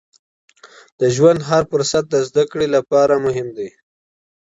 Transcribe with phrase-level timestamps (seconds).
[0.99, 3.69] د ژوند هر فرصت د زده کړې لپاره مهم دی.